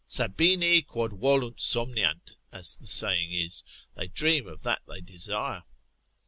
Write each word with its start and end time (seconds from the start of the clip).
Sabini 0.07 0.81
quod 0.83 1.13
volunt 1.19 1.57
somniant, 1.61 2.33
as 2.51 2.75
the 2.75 2.87
saying 2.87 3.33
is, 3.33 3.63
they 3.93 4.07
dream 4.07 4.47
of 4.47 4.63
that 4.63 4.81
they 4.87 4.99
desire. 4.99 5.63